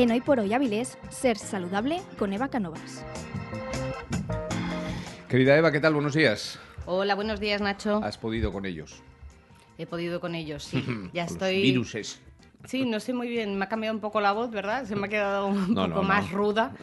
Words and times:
En 0.00 0.10
Hoy 0.10 0.22
por 0.22 0.40
Hoy 0.40 0.50
Avilés, 0.54 0.96
ser 1.10 1.36
saludable 1.36 2.00
con 2.18 2.32
Eva 2.32 2.48
Canovas. 2.48 3.04
Querida 5.28 5.58
Eva, 5.58 5.70
¿qué 5.70 5.78
tal? 5.78 5.92
Buenos 5.92 6.14
días. 6.14 6.58
Hola, 6.86 7.14
buenos 7.14 7.38
días, 7.38 7.60
Nacho. 7.60 8.00
¿Has 8.02 8.16
podido 8.16 8.50
con 8.50 8.64
ellos? 8.64 9.02
He 9.76 9.84
podido 9.84 10.18
con 10.18 10.34
ellos, 10.34 10.64
sí. 10.64 10.82
Ya 11.12 11.26
Con 11.26 11.34
estoy. 11.34 11.56
Los 11.56 11.62
viruses. 11.64 12.20
Sí, 12.64 12.84
no 12.84 13.00
sé 13.00 13.12
muy 13.12 13.28
bien. 13.28 13.56
Me 13.58 13.64
ha 13.64 13.68
cambiado 13.68 13.94
un 13.94 14.00
poco 14.00 14.20
la 14.20 14.32
voz, 14.32 14.50
¿verdad? 14.50 14.84
Se 14.84 14.94
me 14.96 15.06
ha 15.06 15.08
quedado 15.08 15.46
un 15.46 15.74
No, 15.74 15.86
poco 15.88 16.02
no, 16.02 16.08
más 16.08 16.30
no. 16.30 16.36
ruda. 16.36 16.74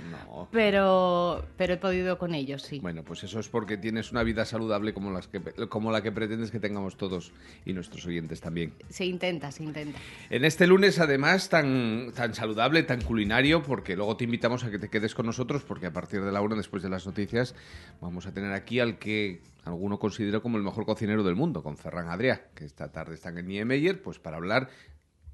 Pero, 0.52 1.46
pero 1.58 1.74
he 1.74 1.78
podido 1.78 2.18
con 2.18 2.34
ellos, 2.34 2.62
sí. 2.64 2.80
Bueno, 2.80 3.04
pues 3.04 3.24
eso 3.24 3.40
es 3.40 3.48
porque 3.50 3.78
tienes 3.78 4.12
una 4.12 4.24
vida 4.24 4.46
saludable 4.46 4.94
como, 4.94 5.12
las 5.12 5.28
que, 5.28 5.42
como 5.70 5.92
la 5.92 6.02
que 6.02 6.12
pretendes 6.12 6.52
que 6.52 6.60
tengamos 6.60 6.98
todos 6.98 7.32
y 7.66 7.74
nuestros 7.74 8.06
oyentes 8.06 8.42
también. 8.42 8.74
Se 8.90 9.06
intenta, 9.06 9.52
se 9.52 9.64
intenta. 9.64 10.00
En 10.30 10.46
este 10.46 10.68
lunes, 10.68 11.00
además, 11.00 11.50
tan, 11.50 12.12
tan 12.16 12.34
saludable, 12.34 12.84
tan 12.84 13.02
culinario, 13.02 13.62
porque 13.64 13.96
luego 13.96 14.18
te 14.18 14.24
invitamos 14.24 14.64
a 14.64 14.72
que 14.72 14.80
te 14.80 14.90
quedes 14.90 15.14
con 15.16 15.26
nosotros, 15.26 15.64
porque 15.64 15.88
a 15.88 15.94
partir 15.94 16.24
de 16.24 16.32
la 16.32 16.42
una, 16.42 16.56
después 16.56 16.84
de 16.84 16.90
las 16.90 17.06
noticias, 17.06 17.56
vamos 18.02 18.26
a 18.26 18.34
tener 18.34 18.52
aquí 18.54 18.80
al 18.80 18.98
que 19.00 19.42
alguno 19.66 20.00
considera 20.00 20.40
como 20.40 20.58
el 20.58 20.64
mejor 20.64 20.86
cocinero 20.86 21.24
del 21.24 21.36
mundo, 21.36 21.62
con 21.62 21.78
Ferran 21.78 22.08
Adrià, 22.08 22.42
que 22.56 22.64
esta 22.66 22.92
tarde 22.92 23.16
están 23.16 23.38
en 23.38 23.48
Niemeyer, 23.48 24.02
pues 24.02 24.18
para 24.18 24.38
hablar 24.38 24.70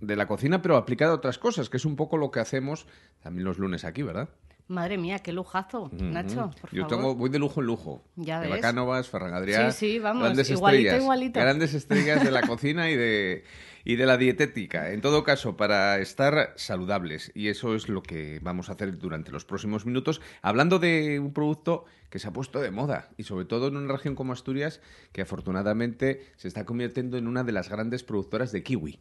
de 0.07 0.15
la 0.15 0.27
cocina, 0.27 0.61
pero 0.61 0.77
aplicada 0.77 1.11
a 1.11 1.15
otras 1.15 1.37
cosas, 1.37 1.69
que 1.69 1.77
es 1.77 1.85
un 1.85 1.95
poco 1.95 2.17
lo 2.17 2.31
que 2.31 2.39
hacemos 2.39 2.85
también 3.21 3.45
los 3.45 3.57
lunes 3.57 3.83
aquí, 3.85 4.03
¿verdad? 4.03 4.29
Madre 4.69 4.97
mía, 4.97 5.19
qué 5.19 5.33
lujazo, 5.33 5.89
Nacho, 5.91 6.49
por 6.61 6.71
Yo 6.71 6.83
favor. 6.83 6.87
tengo, 6.97 7.15
voy 7.15 7.29
de 7.29 7.37
lujo 7.37 7.59
en 7.59 7.67
lujo. 7.67 8.01
Ya 8.15 8.43
Eva 8.45 8.55
ves. 8.55 8.61
Cánovas, 8.61 9.09
Ferran. 9.09 9.45
Sí, 9.45 9.77
sí, 9.77 9.99
vamos, 9.99 10.23
Grandes 10.23 10.49
igualito, 10.49 10.81
estrellas. 10.83 11.03
igualito. 11.03 11.39
Grandes 11.41 11.73
estrellas 11.73 12.23
de 12.23 12.31
la 12.31 12.41
cocina 12.47 12.89
y 12.89 12.95
de, 12.95 13.43
y 13.83 13.97
de 13.97 14.05
la 14.05 14.15
dietética. 14.15 14.91
En 14.91 15.01
todo 15.01 15.25
caso, 15.25 15.57
para 15.57 15.99
estar 15.99 16.53
saludables. 16.55 17.33
Y 17.35 17.49
eso 17.49 17.75
es 17.75 17.89
lo 17.89 18.01
que 18.03 18.39
vamos 18.41 18.69
a 18.69 18.73
hacer 18.73 18.97
durante 18.97 19.31
los 19.31 19.43
próximos 19.43 19.85
minutos. 19.85 20.21
Hablando 20.41 20.79
de 20.79 21.19
un 21.19 21.33
producto 21.33 21.83
que 22.09 22.19
se 22.19 22.29
ha 22.29 22.31
puesto 22.33 22.61
de 22.61 22.71
moda. 22.71 23.09
Y 23.17 23.23
sobre 23.23 23.43
todo 23.43 23.67
en 23.67 23.75
una 23.75 23.91
región 23.91 24.15
como 24.15 24.31
Asturias, 24.31 24.79
que 25.11 25.23
afortunadamente 25.23 26.25
se 26.37 26.47
está 26.47 26.65
convirtiendo 26.65 27.17
en 27.17 27.27
una 27.27 27.43
de 27.43 27.51
las 27.51 27.67
grandes 27.67 28.03
productoras 28.03 28.53
de 28.53 28.63
kiwi. 28.63 28.99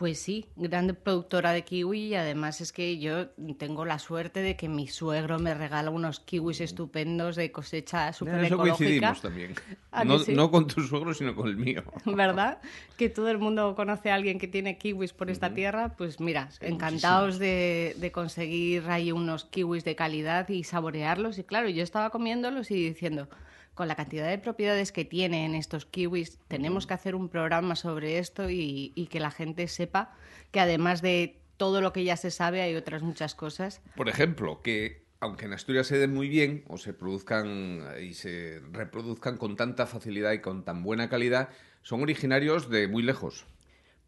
Pues 0.00 0.18
sí, 0.18 0.46
grande 0.56 0.94
productora 0.94 1.52
de 1.52 1.62
kiwi 1.62 1.98
y 1.98 2.14
además 2.14 2.62
es 2.62 2.72
que 2.72 2.98
yo 2.98 3.28
tengo 3.58 3.84
la 3.84 3.98
suerte 3.98 4.40
de 4.40 4.56
que 4.56 4.66
mi 4.66 4.88
suegro 4.88 5.38
me 5.38 5.52
regala 5.52 5.90
unos 5.90 6.20
kiwis 6.20 6.62
estupendos 6.62 7.36
de 7.36 7.52
cosecha 7.52 8.10
súper 8.14 8.36
En 8.36 8.44
eso 8.46 8.54
ecológica. 8.54 8.78
coincidimos 8.78 9.20
también. 9.20 9.54
No 10.34 10.50
con 10.50 10.66
tu 10.66 10.80
suegro, 10.80 11.12
sino 11.12 11.34
con 11.34 11.48
el 11.48 11.58
mío. 11.58 11.84
¿Verdad? 12.06 12.62
Que 12.96 13.10
todo 13.10 13.28
el 13.28 13.36
mundo 13.36 13.74
conoce 13.74 14.10
a 14.10 14.14
alguien 14.14 14.38
que 14.38 14.48
tiene 14.48 14.78
kiwis 14.78 15.12
por 15.12 15.28
esta 15.28 15.52
tierra. 15.52 15.94
Pues 15.98 16.18
mira, 16.18 16.48
encantados 16.62 17.38
de, 17.38 17.94
de 17.98 18.10
conseguir 18.10 18.84
ahí 18.88 19.12
unos 19.12 19.44
kiwis 19.44 19.84
de 19.84 19.96
calidad 19.96 20.48
y 20.48 20.64
saborearlos. 20.64 21.36
Y 21.36 21.44
claro, 21.44 21.68
yo 21.68 21.82
estaba 21.82 22.08
comiéndolos 22.08 22.70
y 22.70 22.88
diciendo, 22.88 23.28
con 23.74 23.88
la 23.88 23.94
cantidad 23.94 24.28
de 24.28 24.38
propiedades 24.38 24.92
que 24.92 25.04
tienen 25.04 25.54
estos 25.54 25.86
kiwis, 25.86 26.38
tenemos 26.48 26.86
que 26.86 26.94
hacer 26.94 27.14
un 27.14 27.28
programa 27.28 27.76
sobre 27.76 28.18
esto 28.18 28.50
y, 28.50 28.92
y 28.94 29.06
que 29.06 29.20
la 29.20 29.30
gente 29.30 29.68
sepa 29.68 30.12
que 30.50 30.60
además 30.60 31.02
de 31.02 31.40
todo 31.56 31.80
lo 31.80 31.92
que 31.92 32.04
ya 32.04 32.16
se 32.16 32.30
sabe, 32.30 32.62
hay 32.62 32.74
otras 32.74 33.02
muchas 33.02 33.34
cosas. 33.34 33.82
Por 33.96 34.08
ejemplo, 34.08 34.60
que 34.62 35.04
aunque 35.20 35.44
en 35.44 35.52
Asturias 35.52 35.86
se 35.86 35.98
den 35.98 36.14
muy 36.14 36.28
bien 36.28 36.64
o 36.68 36.78
se 36.78 36.94
produzcan 36.94 37.84
y 38.02 38.14
se 38.14 38.60
reproduzcan 38.72 39.36
con 39.36 39.56
tanta 39.56 39.86
facilidad 39.86 40.32
y 40.32 40.40
con 40.40 40.64
tan 40.64 40.82
buena 40.82 41.10
calidad, 41.10 41.50
son 41.82 42.02
originarios 42.02 42.70
de 42.70 42.88
muy 42.88 43.02
lejos. 43.02 43.46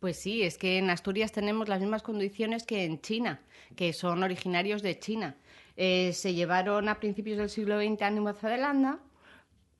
Pues 0.00 0.16
sí, 0.16 0.42
es 0.42 0.58
que 0.58 0.78
en 0.78 0.90
Asturias 0.90 1.30
tenemos 1.30 1.68
las 1.68 1.80
mismas 1.80 2.02
condiciones 2.02 2.64
que 2.64 2.84
en 2.84 3.00
China, 3.00 3.40
que 3.76 3.92
son 3.92 4.22
originarios 4.22 4.82
de 4.82 4.98
China. 4.98 5.36
Eh, 5.76 6.12
se 6.14 6.34
llevaron 6.34 6.88
a 6.88 6.98
principios 6.98 7.38
del 7.38 7.50
siglo 7.50 7.78
XX 7.78 8.02
a 8.02 8.10
Nueva 8.10 8.32
Zelanda, 8.32 8.98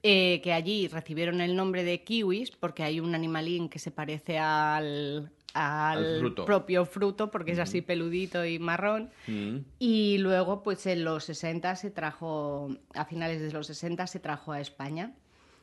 eh, 0.03 0.41
que 0.43 0.53
allí 0.53 0.89
recibieron 0.89 1.41
el 1.41 1.55
nombre 1.55 1.85
de 1.85 2.03
kiwis, 2.03 2.51
porque 2.51 2.83
hay 2.83 3.01
un 3.01 3.15
animalín 3.15 3.69
que 3.69 3.79
se 3.79 3.91
parece 3.91 4.39
al, 4.39 5.31
al 5.55 5.99
Al 5.99 6.19
fruto. 6.21 6.45
propio 6.45 6.85
fruto, 6.87 7.31
porque 7.31 7.53
es 7.53 7.59
así 7.59 7.83
peludito 7.83 8.45
y 8.45 8.59
marrón. 8.59 9.11
Mm. 9.27 9.59
Y 9.79 10.19
luego, 10.19 10.63
pues 10.63 10.87
en 10.87 11.05
los 11.05 11.25
60 11.25 11.77
se 11.77 11.91
trajo, 11.91 12.71
a 12.95 13.05
finales 13.05 13.41
de 13.41 13.53
los 13.53 13.67
60 13.69 14.07
se 14.07 14.19
trajo 14.21 14.53
a 14.53 14.61
España. 14.61 15.13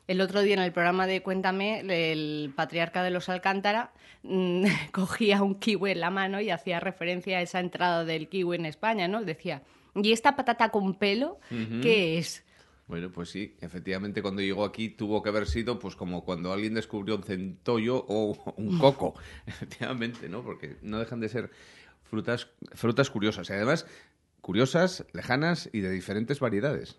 El 0.08 0.22
otro 0.22 0.42
día 0.42 0.56
en 0.56 0.62
el 0.62 0.72
programa 0.72 1.06
de 1.06 1.22
Cuéntame, 1.22 1.82
el 1.82 2.52
patriarca 2.56 3.04
de 3.04 3.12
los 3.12 3.30
Alcántara 3.30 3.92
mm, 4.24 4.66
cogía 4.92 5.44
un 5.44 5.56
kiwi 5.56 5.92
en 5.92 6.00
la 6.00 6.10
mano 6.10 6.42
y 6.42 6.50
hacía 6.50 6.80
referencia 6.80 7.38
a 7.38 7.42
esa 7.42 7.60
entrada 7.60 8.06
del 8.06 8.28
kiwi 8.28 8.56
en 8.56 8.66
España, 8.66 9.08
¿no? 9.08 9.22
Decía, 9.24 9.62
¿y 9.96 10.12
esta 10.12 10.36
patata 10.36 10.70
con 10.70 10.96
pelo 10.96 11.40
qué 11.82 12.18
es? 12.18 12.44
Bueno, 12.90 13.12
pues 13.12 13.30
sí, 13.30 13.56
efectivamente 13.62 14.24
cuando 14.24 14.42
llegó 14.42 14.66
aquí 14.66 14.90
tuvo 14.90 15.22
que 15.22 15.30
haber 15.30 15.46
sido 15.46 15.78
pues 15.78 15.96
como 15.96 16.26
cuando 16.26 16.52
alguien 16.52 16.74
descubrió 16.74 17.16
un 17.16 17.24
centollo 17.24 18.04
o 18.10 18.36
un 18.58 18.80
coco, 18.80 19.14
efectivamente, 19.46 20.28
¿no? 20.28 20.42
Porque 20.42 20.78
no 20.82 20.98
dejan 20.98 21.20
de 21.20 21.30
ser 21.30 21.52
frutas, 22.04 22.48
frutas 22.74 23.12
curiosas 23.12 23.48
y 23.48 23.54
además 23.54 23.86
curiosas, 24.42 25.06
lejanas 25.14 25.70
y 25.72 25.82
de 25.82 25.92
diferentes 25.92 26.40
variedades. 26.40 26.98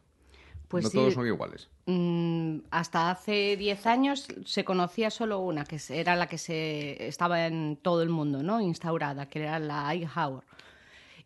Pues 0.69 0.85
no 0.85 0.91
sí, 0.91 0.97
todos 0.97 1.15
son 1.15 1.27
iguales. 1.27 1.69
Mm, 1.87 2.59
hasta 2.71 3.11
hace 3.11 3.57
10 3.57 3.87
años 3.87 4.29
se 4.45 4.65
conocía 4.65 5.11
solo 5.11 5.41
una, 5.41 5.65
que 5.65 5.81
era 5.89 6.15
la 6.15 6.29
que 6.29 6.39
se 6.39 7.09
estaba 7.09 7.49
en 7.49 7.77
todo 7.83 8.05
el 8.05 8.11
mundo, 8.11 8.45
¿no? 8.45 8.61
Instaurada, 8.61 9.29
que 9.29 9.41
era 9.41 9.59
la 9.59 9.93
Eichauer. 9.93 10.45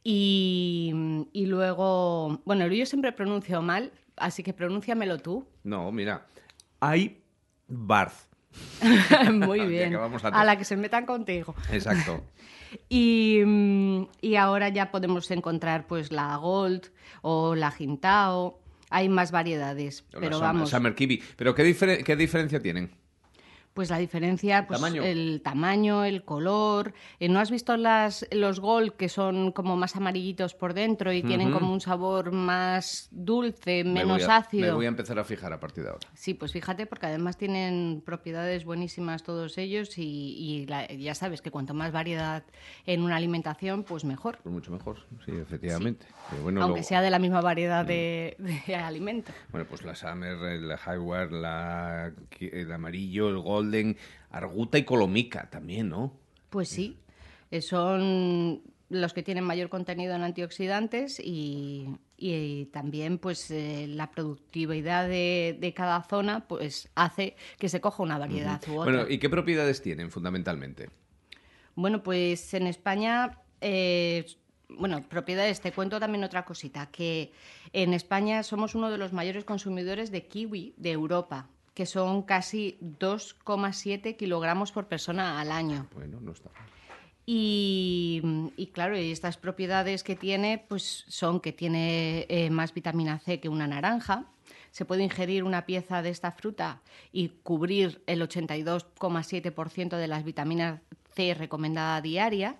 Y, 0.04 0.92
y 1.32 1.46
luego, 1.46 2.42
bueno, 2.44 2.66
yo 2.66 2.84
siempre 2.84 3.10
pronuncio 3.12 3.62
mal, 3.62 3.90
así 4.16 4.42
que 4.42 4.52
pronúnciamelo 4.52 5.18
tú. 5.18 5.46
No, 5.64 5.90
mira, 5.90 6.26
hay 6.78 7.22
Barth. 7.66 8.28
Muy 9.32 9.60
bien. 9.66 9.96
A 9.96 10.44
la 10.44 10.56
que 10.56 10.64
se 10.64 10.76
metan 10.76 11.06
contigo. 11.06 11.54
Exacto. 11.72 12.22
Y, 12.88 13.40
mm, 13.46 14.08
y 14.20 14.34
ahora 14.34 14.68
ya 14.68 14.90
podemos 14.90 15.30
encontrar 15.30 15.86
pues 15.86 16.10
la 16.10 16.34
Gold 16.34 16.88
o 17.22 17.54
la 17.54 17.70
Jintao. 17.70 18.58
Hay 18.90 19.08
más 19.08 19.30
variedades, 19.30 20.04
O 20.12 20.18
pero 20.18 20.40
vamos. 20.40 20.70
Summer 20.70 20.92
Kiwi. 20.92 21.22
Pero 21.36 21.54
¿qué, 21.54 22.02
qué 22.04 22.16
diferencia 22.16 22.58
tienen? 22.58 22.90
Pues 23.74 23.90
la 23.90 23.98
diferencia, 23.98 24.68
pues 24.68 24.78
¿Tamaño? 24.80 25.02
el 25.02 25.40
tamaño, 25.42 26.04
el 26.04 26.24
color. 26.24 26.94
Eh, 27.18 27.28
¿No 27.28 27.40
has 27.40 27.50
visto 27.50 27.76
las, 27.76 28.24
los 28.30 28.60
Gold 28.60 28.92
que 28.92 29.08
son 29.08 29.50
como 29.50 29.76
más 29.76 29.96
amarillitos 29.96 30.54
por 30.54 30.74
dentro 30.74 31.12
y 31.12 31.24
tienen 31.24 31.50
como 31.50 31.72
un 31.72 31.80
sabor 31.80 32.30
más 32.30 33.08
dulce, 33.10 33.82
Me 33.82 34.04
menos 34.04 34.22
voy 34.22 34.30
a- 34.30 34.36
ácido? 34.36 34.66
Me 34.68 34.72
voy 34.74 34.84
a 34.86 34.90
empezar 34.90 35.18
a 35.18 35.24
fijar 35.24 35.52
a 35.52 35.58
partir 35.58 35.82
de 35.82 35.90
ahora. 35.90 36.06
Sí, 36.14 36.34
pues 36.34 36.52
fíjate, 36.52 36.86
porque 36.86 37.06
además 37.06 37.36
tienen 37.36 38.00
propiedades 38.06 38.64
buenísimas 38.64 39.24
todos 39.24 39.58
ellos 39.58 39.98
y, 39.98 40.02
y 40.38 40.66
la- 40.66 40.86
ya 40.86 41.16
sabes 41.16 41.42
que 41.42 41.50
cuanto 41.50 41.74
más 41.74 41.90
variedad 41.90 42.44
en 42.86 43.02
una 43.02 43.16
alimentación, 43.16 43.82
pues 43.82 44.04
mejor. 44.04 44.38
Pues 44.44 44.52
mucho 44.54 44.70
mejor, 44.70 44.98
sí, 45.26 45.32
efectivamente. 45.32 46.06
Pero 46.30 46.44
bueno, 46.44 46.62
Aunque 46.62 46.78
luego- 46.78 46.88
sea 46.88 47.02
de 47.02 47.10
la 47.10 47.18
misma 47.18 47.40
variedad 47.40 47.84
de, 47.84 48.36
de 48.68 48.76
alimento. 48.76 49.32
Bueno, 49.50 49.66
pues 49.68 49.82
la 49.82 49.96
Summer, 49.96 50.36
el 50.44 50.70
Highware, 50.86 51.32
la, 51.32 52.12
el 52.38 52.70
amarillo, 52.70 53.28
el 53.30 53.38
Golden, 53.64 53.96
Arguta 54.30 54.78
y 54.78 54.84
Colomica 54.84 55.48
también, 55.50 55.88
¿no? 55.88 56.12
Pues 56.50 56.68
sí, 56.68 56.98
eh, 57.50 57.60
son 57.60 58.62
los 58.90 59.12
que 59.12 59.22
tienen 59.22 59.44
mayor 59.44 59.68
contenido 59.70 60.14
en 60.14 60.22
antioxidantes 60.22 61.18
y, 61.18 61.88
y 62.16 62.66
también 62.66 63.18
pues 63.18 63.50
eh, 63.50 63.86
la 63.88 64.10
productividad 64.10 65.08
de, 65.08 65.56
de 65.58 65.74
cada 65.74 66.02
zona 66.04 66.46
pues 66.46 66.88
hace 66.94 67.36
que 67.58 67.68
se 67.68 67.80
coja 67.80 68.02
una 68.02 68.18
variedad 68.18 68.60
u 68.68 68.78
otra. 68.78 68.92
Bueno, 68.92 69.10
¿y 69.10 69.18
qué 69.18 69.28
propiedades 69.28 69.82
tienen 69.82 70.10
fundamentalmente? 70.10 70.90
Bueno, 71.74 72.02
pues 72.02 72.54
en 72.54 72.68
España, 72.68 73.40
eh, 73.60 74.26
bueno, 74.68 75.02
propiedades, 75.08 75.60
te 75.60 75.72
cuento 75.72 75.98
también 75.98 76.22
otra 76.22 76.44
cosita, 76.44 76.86
que 76.90 77.32
en 77.72 77.94
España 77.94 78.42
somos 78.44 78.76
uno 78.76 78.90
de 78.90 78.98
los 78.98 79.12
mayores 79.12 79.44
consumidores 79.44 80.12
de 80.12 80.26
kiwi 80.26 80.74
de 80.76 80.92
Europa, 80.92 81.48
que 81.74 81.86
son 81.86 82.22
casi 82.22 82.78
2,7 82.80 84.16
kilogramos 84.16 84.72
por 84.72 84.86
persona 84.86 85.40
al 85.40 85.50
año. 85.50 85.88
Bueno, 85.94 86.20
no 86.20 86.32
está 86.32 86.50
mal. 86.50 86.62
Y, 87.26 88.22
y 88.56 88.66
claro, 88.68 88.98
y 88.98 89.10
estas 89.10 89.38
propiedades 89.38 90.02
que 90.02 90.14
tiene, 90.14 90.64
pues 90.68 91.04
son 91.08 91.40
que 91.40 91.52
tiene 91.52 92.26
eh, 92.28 92.50
más 92.50 92.74
vitamina 92.74 93.18
C 93.18 93.40
que 93.40 93.48
una 93.48 93.66
naranja. 93.66 94.26
Se 94.70 94.84
puede 94.84 95.04
ingerir 95.04 95.44
una 95.44 95.66
pieza 95.66 96.02
de 96.02 96.10
esta 96.10 96.32
fruta 96.32 96.82
y 97.12 97.28
cubrir 97.28 98.02
el 98.06 98.20
82,7% 98.20 99.96
de 99.96 100.08
las 100.08 100.24
vitaminas 100.24 100.80
C 101.14 101.34
recomendada 101.34 102.00
diaria. 102.00 102.56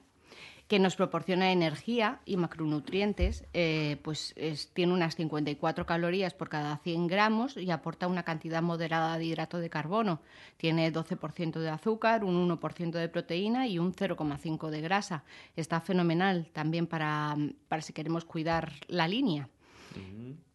Que 0.69 0.79
nos 0.79 0.97
proporciona 0.97 1.53
energía 1.53 2.21
y 2.25 2.37
macronutrientes, 2.37 3.45
eh, 3.53 3.99
pues 4.03 4.35
tiene 4.73 4.93
unas 4.93 5.17
54 5.17 5.85
calorías 5.85 6.33
por 6.33 6.49
cada 6.49 6.79
100 6.79 7.07
gramos 7.07 7.57
y 7.57 7.71
aporta 7.71 8.07
una 8.07 8.23
cantidad 8.23 8.63
moderada 8.63 9.19
de 9.19 9.27
hidrato 9.27 9.59
de 9.59 9.69
carbono. 9.69 10.21
Tiene 10.57 10.93
12% 10.93 11.61
de 11.61 11.69
azúcar, 11.69 12.25
un 12.25 12.49
1% 12.49 12.93
de 12.93 13.09
proteína 13.09 13.67
y 13.67 13.79
un 13.79 13.95
0,5% 13.95 14.71
de 14.71 14.81
grasa. 14.81 15.25
Está 15.55 15.81
fenomenal 15.81 16.49
también 16.53 16.87
para, 16.87 17.37
para 17.69 17.83
si 17.83 17.93
queremos 17.93 18.25
cuidar 18.25 18.73
la 18.89 19.07
línea. 19.07 19.49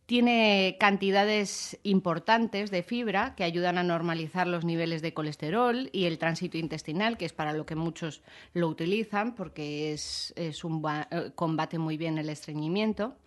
Tiene 0.10 0.76
cantidades 0.80 1.78
importantes 1.84 2.72
de 2.72 2.82
fibra 2.82 3.36
que 3.36 3.44
ayudan 3.44 3.78
a 3.78 3.84
normalizar 3.84 4.48
los 4.48 4.66
niveles 4.66 5.04
de 5.04 5.14
colesterol 5.14 5.88
y 5.94 6.06
el 6.06 6.18
tránsito 6.18 6.58
intestinal, 6.58 7.16
que 7.16 7.26
es 7.26 7.34
para 7.34 7.54
lo 7.54 7.68
que 7.68 7.76
muchos 7.76 8.24
lo 8.56 8.70
utilizan, 8.70 9.36
porque 9.36 9.94
es, 9.94 10.34
un 10.64 10.84
eh, 11.12 11.30
combate 11.36 11.78
muy 11.78 11.96
bien 11.96 12.18
el 12.18 12.30
estreñimiento. 12.30 13.18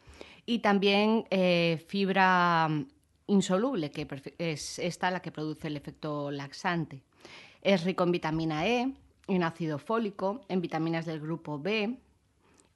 Y 0.44 0.58
también 0.58 1.24
eh, 1.30 1.80
fibra 1.86 2.68
insoluble, 3.28 3.92
que 3.92 4.08
es 4.38 4.80
esta 4.80 5.12
la 5.12 5.22
que 5.22 5.30
produce 5.30 5.68
el 5.68 5.76
efecto 5.76 6.32
laxante. 6.32 7.04
Es 7.60 7.84
rico 7.84 8.02
en 8.02 8.10
vitamina 8.10 8.66
E, 8.66 8.92
en 9.28 9.42
ácido 9.44 9.78
fólico, 9.78 10.40
en 10.48 10.60
vitaminas 10.60 11.06
del 11.06 11.20
grupo 11.20 11.60
B. 11.60 11.96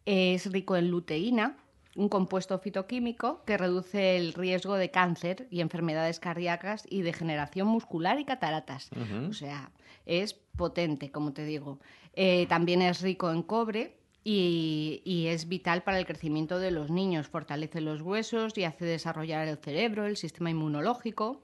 Es 0.04 0.52
rico 0.52 0.76
en 0.76 0.92
luteína, 0.92 1.56
un 1.96 2.08
compuesto 2.08 2.58
fitoquímico 2.58 3.42
que 3.44 3.56
reduce 3.56 4.16
el 4.16 4.34
riesgo 4.34 4.74
de 4.74 4.90
cáncer 4.90 5.48
y 5.50 5.60
enfermedades 5.60 6.20
cardíacas 6.20 6.86
y 6.88 7.02
degeneración 7.02 7.66
muscular 7.66 8.20
y 8.20 8.24
cataratas. 8.24 8.90
O 9.28 9.32
sea, 9.32 9.70
es 10.04 10.34
potente, 10.34 11.10
como 11.10 11.32
te 11.32 11.44
digo. 11.44 11.80
Eh, 12.12 12.46
también 12.48 12.82
es 12.82 13.00
rico 13.00 13.30
en 13.30 13.42
cobre 13.42 13.96
y, 14.24 15.02
y, 15.04 15.26
es 15.28 15.48
vital 15.48 15.82
para 15.82 15.98
el 15.98 16.06
crecimiento 16.06 16.58
de 16.58 16.70
los 16.70 16.90
niños. 16.90 17.28
Fortalece 17.28 17.80
los 17.80 18.02
huesos 18.02 18.56
y 18.56 18.64
hace 18.64 18.84
desarrollar 18.84 19.48
el 19.48 19.58
cerebro, 19.58 20.06
el 20.06 20.16
sistema 20.16 20.50
inmunológico. 20.50 21.42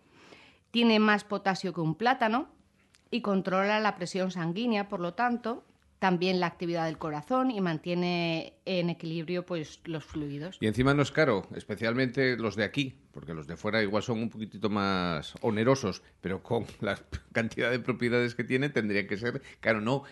Tiene 0.71 0.99
más 0.99 1.25
potasio 1.25 1.73
que 1.73 1.81
un 1.81 1.95
plátano 1.95 2.49
y 3.11 3.21
controla 3.21 3.79
la 3.81 3.95
presión 3.95 4.31
sanguínea, 4.31 4.89
por 4.89 5.01
lo 5.01 5.15
tanto, 5.15 5.65
también 6.03 6.41
la 6.41 6.49
actividad 6.49 6.87
del 6.87 6.99
corazón 6.99 7.53
y 7.53 7.61
mantiene 7.61 8.55
en 8.65 8.91
equilibrio 8.91 9.47
pues 9.47 9.79
los 9.85 10.05
fluidos. 10.05 10.59
Y 10.61 10.67
encima 10.67 10.95
no 10.95 11.03
es 11.03 11.13
caro, 11.13 11.47
especialmente 11.55 12.37
los 12.37 12.57
de 12.57 12.65
aquí, 12.65 12.97
porque 13.13 13.35
los 13.35 13.47
de 13.47 13.57
fuera 13.57 13.81
igual 13.85 14.03
son 14.03 14.19
un 14.19 14.29
poquitito 14.29 14.69
más 14.69 15.35
onerosos, 15.43 16.03
pero 16.21 16.43
con 16.43 16.67
la 16.81 16.99
cantidad 17.31 17.71
de 17.71 17.79
propiedades 17.79 18.35
que 18.35 18.43
tiene 18.43 18.69
tendría 18.69 19.07
que 19.07 19.17
ser, 19.17 19.43
claro, 19.61 19.81
no, 19.81 20.03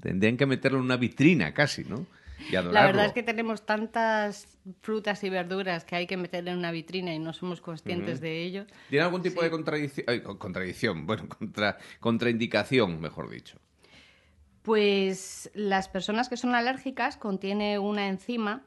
tendrían 0.00 0.38
que 0.38 0.46
meterlo 0.46 0.78
en 0.78 0.84
una 0.84 0.96
vitrina 0.96 1.52
casi, 1.52 1.84
¿no? 1.84 2.06
la 2.50 2.86
verdad 2.86 3.04
es 3.04 3.12
que 3.12 3.22
tenemos 3.22 3.66
tantas 3.66 4.48
frutas 4.80 5.22
y 5.24 5.28
verduras 5.28 5.84
que 5.84 5.94
hay 5.94 6.06
que 6.06 6.16
meter 6.16 6.48
en 6.48 6.56
una 6.56 6.72
vitrina 6.72 7.14
y 7.14 7.18
no 7.18 7.34
somos 7.34 7.60
conscientes 7.60 8.22
de 8.22 8.44
ello. 8.44 8.64
¿Tiene 8.88 9.04
algún 9.04 9.20
tipo 9.20 9.42
de 9.42 9.50
contradicción, 9.50 10.06
contradicción, 10.38 11.04
bueno, 11.06 11.28
contra, 11.28 11.76
contraindicación, 12.00 12.98
mejor 12.98 13.28
dicho? 13.28 13.58
Pues 14.64 15.50
las 15.52 15.88
personas 15.88 16.30
que 16.30 16.38
son 16.38 16.54
alérgicas 16.54 17.18
contiene 17.18 17.78
una 17.78 18.08
enzima 18.08 18.62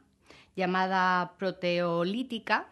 llamada 0.56 1.34
proteolítica, 1.40 2.68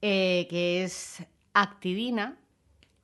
eh, 0.00 0.46
que 0.48 0.84
es 0.84 1.26
actidina, 1.52 2.36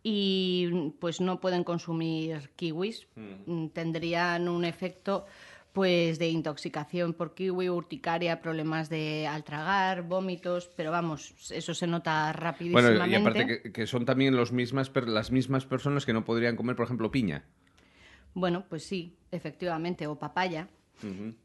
y 0.05 0.93
pues 1.01 1.21
no 1.21 1.41
pueden 1.41 1.65
consumir 1.65 2.51
kiwis. 2.55 3.09
Mm. 3.17 3.67
Tendrían 3.71 4.49
un 4.49 4.65
efecto 4.65 5.27
pues 5.73 6.21
de 6.21 6.29
intoxicación 6.29 7.13
por 7.13 7.35
kiwi, 7.35 7.69
urticaria, 7.69 8.41
problemas 8.41 8.89
de 8.89 9.27
al 9.27 9.43
tragar, 9.43 10.03
vómitos, 10.03 10.71
pero 10.77 10.93
vamos, 10.93 11.35
eso 11.51 11.75
se 11.75 11.89
nota 11.89 12.33
rapidísimamente. 12.33 12.99
Bueno, 12.99 13.13
y 13.13 13.43
aparte 13.43 13.73
que, 13.73 13.87
son 13.89 14.05
también 14.05 14.37
los 14.37 14.53
mismas, 14.53 14.93
las 15.07 15.33
mismas 15.33 15.67
personas 15.67 16.07
que 16.07 16.13
no 16.13 16.25
podrían 16.25 16.55
comer, 16.55 16.77
por 16.77 16.87
ejemplo, 16.87 17.11
piña. 17.11 17.45
Bueno, 18.39 18.65
pues 18.69 18.85
sí, 18.85 19.17
efectivamente, 19.33 20.07
o 20.07 20.17
papaya. 20.17 20.69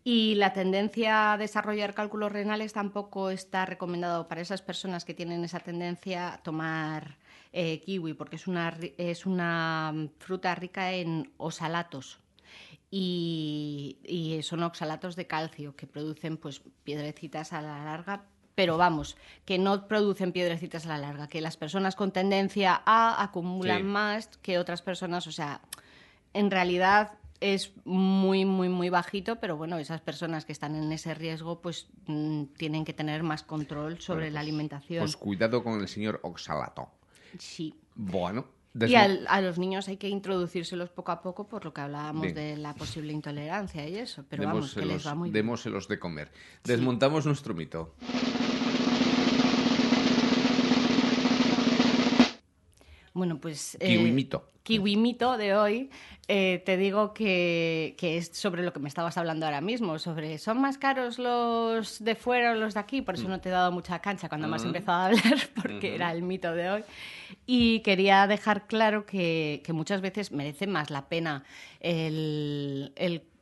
Y 0.03 0.33
la 0.35 0.51
tendencia 0.53 1.33
a 1.33 1.37
desarrollar 1.37 1.93
cálculos 1.93 2.31
renales 2.31 2.73
tampoco 2.73 3.29
está 3.29 3.65
recomendado 3.67 4.27
para 4.27 4.41
esas 4.41 4.63
personas 4.63 5.05
que 5.05 5.13
tienen 5.13 5.43
esa 5.43 5.59
tendencia 5.59 6.33
a 6.33 6.37
tomar 6.41 7.17
eh, 7.51 7.81
kiwi, 7.81 8.13
porque 8.13 8.35
es 8.37 8.47
una, 8.47 8.75
es 8.97 9.27
una 9.27 9.93
fruta 10.19 10.55
rica 10.55 10.91
en 10.93 11.31
oxalatos. 11.37 12.19
Y, 12.89 13.97
y, 14.03 14.41
son 14.43 14.61
oxalatos 14.63 15.15
de 15.15 15.25
calcio 15.25 15.75
que 15.75 15.87
producen 15.87 16.37
pues 16.37 16.61
piedrecitas 16.83 17.53
a 17.53 17.61
la 17.61 17.83
larga, 17.83 18.25
pero 18.55 18.77
vamos, 18.77 19.17
que 19.45 19.57
no 19.57 19.87
producen 19.87 20.31
piedrecitas 20.31 20.85
a 20.85 20.89
la 20.89 20.97
larga, 20.99 21.27
que 21.27 21.41
las 21.41 21.57
personas 21.57 21.95
con 21.95 22.11
tendencia 22.11 22.83
a 22.85 23.23
acumulan 23.23 23.83
más 23.83 24.27
que 24.41 24.59
otras 24.59 24.81
personas, 24.81 25.25
o 25.25 25.31
sea, 25.31 25.61
en 26.33 26.51
realidad 26.51 27.13
es 27.39 27.73
muy, 27.83 28.45
muy, 28.45 28.69
muy 28.69 28.89
bajito, 28.89 29.35
pero 29.37 29.57
bueno, 29.57 29.77
esas 29.77 29.99
personas 29.99 30.45
que 30.45 30.53
están 30.53 30.75
en 30.75 30.91
ese 30.93 31.13
riesgo 31.13 31.61
pues 31.61 31.87
mm, 32.07 32.43
tienen 32.57 32.85
que 32.85 32.93
tener 32.93 33.21
más 33.21 33.43
control 33.43 33.99
sobre 33.99 34.31
la 34.31 34.39
pues, 34.39 34.47
alimentación. 34.47 35.03
Pues 35.03 35.17
cuidado 35.17 35.63
con 35.63 35.81
el 35.81 35.87
señor 35.87 36.19
oxalato. 36.23 36.89
Sí. 37.37 37.75
Bueno. 37.95 38.45
Y 38.87 38.95
a 38.95 39.41
los 39.41 39.59
niños 39.59 39.87
hay 39.87 39.97
que 39.97 40.09
introducírselos 40.09 40.89
poco 40.89 41.11
a 41.11 41.21
poco 41.21 41.47
por 41.47 41.63
lo 41.63 41.73
que 41.73 41.81
hablábamos 41.81 42.33
de 42.33 42.57
la 42.57 42.73
posible 42.73 43.13
intolerancia 43.13 43.87
y 43.87 43.97
eso, 43.97 44.25
pero 44.27 44.45
vamos, 44.45 44.73
que 44.73 44.83
les 44.83 45.05
va 45.05 45.13
muy 45.13 45.29
bien. 45.29 45.45
Démoselos 45.45 45.87
de 45.87 45.99
comer. 45.99 46.31
Desmontamos 46.63 47.27
nuestro 47.27 47.53
mito. 47.53 47.93
Bueno, 53.13 53.39
pues... 53.39 53.75
Eh, 53.79 53.97
Kiwimito. 53.97 54.49
Kiwimito 54.63 55.37
de 55.37 55.55
hoy, 55.55 55.89
eh, 56.29 56.63
te 56.65 56.77
digo 56.77 57.13
que, 57.13 57.95
es 57.99 58.29
sobre 58.29 58.63
lo 58.63 58.71
que 58.71 58.79
me 58.79 58.87
estabas 58.87 59.17
hablando 59.17 59.45
ahora 59.45 59.59
mismo, 59.59 59.99
sobre 59.99 60.37
¿son 60.37 60.61
más 60.61 60.77
caros 60.77 61.19
los 61.19 62.01
de 62.01 62.15
fuera 62.15 62.51
o 62.51 62.55
los 62.55 62.73
de 62.75 62.79
aquí? 62.79 63.01
Por 63.01 63.15
eso 63.15 63.27
mm. 63.27 63.31
no 63.31 63.41
te 63.41 63.49
he 63.49 63.51
dado 63.51 63.73
mucha 63.73 63.99
cancha 63.99 64.29
cuando 64.29 64.47
me 64.47 64.55
has 64.55 64.63
empezado 64.63 64.99
a 64.99 65.05
hablar, 65.07 65.21
porque 65.61 65.95
era 65.95 66.13
el 66.13 66.21
mito 66.23 66.53
de 66.53 66.69
hoy. 66.69 66.83
Y 67.45 67.81
quería 67.81 68.25
dejar 68.25 68.67
claro 68.67 69.05
que, 69.05 69.61
muchas 69.73 69.99
veces 69.99 70.31
merece 70.31 70.65
más 70.65 70.89
la 70.89 71.09
pena 71.09 71.43
el, 71.81 72.93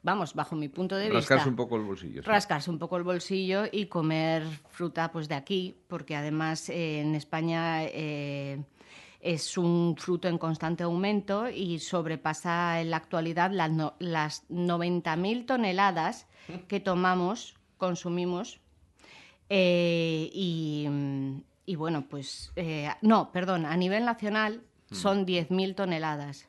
vamos, 0.02 0.34
bajo 0.34 0.56
mi 0.56 0.68
punto 0.68 0.96
de 0.96 1.04
vista. 1.04 1.20
Rascarse 1.20 1.50
un 1.50 1.56
poco 1.56 1.76
el 1.76 1.84
bolsillo. 1.84 2.22
Rascarse 2.24 2.72
un 2.72 2.80
poco 2.80 2.98
el 2.98 3.04
bolsillo 3.04 3.66
y 3.72 3.86
comer 3.86 4.44
fruta 4.70 5.12
pues 5.12 5.30
de 5.30 5.36
aquí, 5.36 5.76
porque 5.88 6.16
además 6.16 6.68
eh, 6.70 7.02
en 7.02 7.14
España 7.14 7.84
eh, 7.84 8.64
es 9.22 9.58
un 9.58 9.96
fruto 9.98 10.28
en 10.28 10.38
constante 10.38 10.84
aumento 10.84 11.50
y 11.50 11.80
sobrepasa 11.80 12.82
en 12.82 12.90
la 12.90 12.98
actualidad 12.98 13.52
las, 13.52 13.72
las 14.00 14.50
90.000 14.50 15.46
toneladas 15.46 16.28
que 16.68 16.80
tomamos, 16.80 17.56
consumimos. 17.78 18.60
Eh, 19.50 20.30
y, 20.34 21.76
bueno, 21.76 22.06
pues 22.10 22.52
eh, 22.56 22.90
no, 23.02 23.32
perdón, 23.32 23.66
a 23.66 23.78
nivel 23.78 24.06
nacional 24.06 24.64
mm. 24.90 24.96
son 24.96 25.26
10.000 25.26 25.76
toneladas 25.76 26.48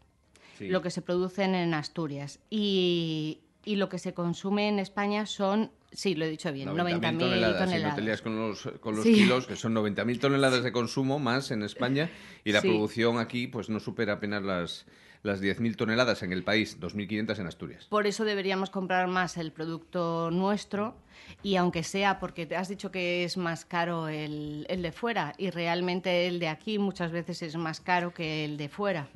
lo 0.61 0.81
que 0.81 0.91
se 0.91 1.03
producen 1.03 1.55
en 1.55 1.75
Asturias. 1.75 2.39
Y, 2.49 3.41
y 3.65 3.77
lo 3.77 3.89
que 3.89 3.99
se 3.99 4.15
consume 4.15 4.69
en 4.69 4.79
España 4.79 5.27
son, 5.27 5.73
sí, 5.93 6.15
lo 6.15 6.25
he 6.25 6.31
dicho 6.31 6.53
bien, 6.53 6.69
90.000 6.69 7.19
toneladas. 7.19 7.71
Si 7.71 7.83
no 7.83 7.95
te 7.95 8.03
lías 8.03 8.23
con 8.23 8.37
los, 8.37 8.69
con 8.81 8.97
los 8.97 9.05
kilos, 9.05 9.47
que 9.47 9.57
son 9.57 9.75
90.000 9.75 10.21
toneladas 10.21 10.63
de 10.63 10.73
consumo 10.73 11.19
más 11.19 11.51
en 11.51 11.63
España 11.63 12.11
y 12.45 12.53
la 12.53 12.61
producción 12.61 13.19
aquí 13.19 13.47
pues 13.47 13.69
no 13.69 13.81
supera 13.81 14.15
apenas 14.15 14.43
las, 14.43 14.87
las 15.23 15.41
10.000 15.43 15.77
toneladas 15.77 16.23
en 16.23 16.33
el 16.33 16.43
país, 16.43 16.81
2.500 16.81 17.39
en 17.39 17.47
Asturias. 17.47 17.87
Por 17.89 18.07
eso 18.07 18.25
deberíamos 18.25 18.71
comprar 18.71 19.09
más 19.09 19.37
el 19.37 19.53
producto 19.53 20.31
nuestro 20.31 20.97
y 21.43 21.57
aunque 21.57 21.83
sea 21.83 22.19
porque 22.19 22.47
te 22.47 22.57
has 22.57 22.69
dicho 22.69 22.91
que 22.91 23.25
es 23.25 23.37
más 23.37 23.65
caro 23.65 24.09
el, 24.09 24.67
el, 24.69 24.83
de 24.83 24.93
fuera 24.93 25.35
y 25.39 25.51
realmente 25.51 26.27
el 26.27 26.39
de 26.41 26.49
aquí 26.49 26.79
muchas 26.79 27.13
veces 27.13 27.43
es 27.43 27.57
más 27.57 27.81
caro 27.81 28.13
que 28.13 28.45
el 28.45 28.57
de 28.57 28.69
fuera. 28.69 29.09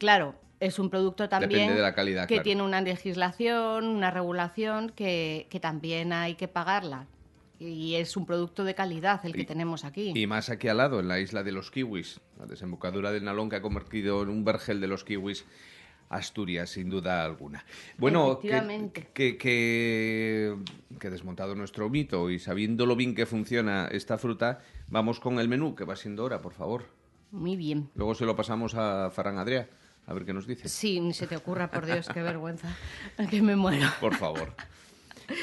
Claro, 0.00 0.34
es 0.60 0.78
un 0.78 0.88
producto 0.88 1.28
también 1.28 1.76
que 2.26 2.40
tiene 2.40 2.62
una 2.62 2.80
legislación, 2.80 3.86
una 3.86 4.10
regulación 4.10 4.88
que, 4.88 5.46
también 5.60 6.14
hay 6.14 6.36
que 6.36 6.48
pagarla. 6.48 7.06
Y 7.58 7.96
es 7.96 8.16
un 8.16 8.24
producto 8.24 8.64
de 8.64 8.74
calidad 8.74 9.20
el 9.26 9.34
que 9.34 9.44
tenemos 9.44 9.84
aquí. 9.84 10.14
Y 10.14 10.26
más 10.26 10.48
aquí 10.48 10.68
al 10.68 10.78
lado, 10.78 11.00
en 11.00 11.08
la 11.08 11.20
isla 11.20 11.42
de 11.42 11.52
los 11.52 11.70
kiwis, 11.70 12.22
la 12.38 12.46
desembocadura 12.46 13.12
del 13.12 13.24
Nalón 13.24 13.50
que 13.50 13.56
ha 13.56 13.60
convertido 13.60 14.22
en 14.22 14.30
un 14.30 14.42
vergel 14.42 14.80
de 14.80 14.86
los 14.86 15.04
kiwis. 15.04 15.44
Asturias, 16.08 16.70
sin 16.70 16.90
duda 16.90 17.24
alguna. 17.24 17.64
Bueno, 17.96 18.40
que, 18.40 19.04
que, 19.14 20.56
que, 20.98 21.10
desmontado 21.10 21.54
nuestro 21.54 21.88
mito 21.88 22.30
y 22.30 22.40
sabiendo 22.40 22.84
lo 22.84 22.96
bien 22.96 23.14
que 23.14 23.26
funciona 23.26 23.86
esta 23.92 24.18
fruta, 24.18 24.60
vamos 24.88 25.20
con 25.20 25.38
el 25.38 25.46
menú, 25.46 25.76
que 25.76 25.84
va 25.84 25.94
siendo 25.94 26.24
hora, 26.24 26.40
por 26.40 26.52
favor. 26.52 26.86
Muy 27.30 27.54
bien. 27.54 27.90
Luego 27.94 28.16
se 28.16 28.26
lo 28.26 28.34
pasamos 28.34 28.74
a 28.74 29.10
Farán 29.10 29.38
Adrià. 29.38 29.68
A 30.10 30.12
ver 30.12 30.24
qué 30.24 30.32
nos 30.32 30.44
dice. 30.44 30.68
Sí, 30.68 30.98
ni 30.98 31.14
se 31.14 31.28
te 31.28 31.36
ocurra, 31.36 31.70
por 31.70 31.86
Dios, 31.86 32.08
qué 32.12 32.20
vergüenza. 32.22 32.66
Que 33.30 33.40
me 33.40 33.54
muero. 33.54 33.86
Por 34.00 34.16
favor. 34.16 34.52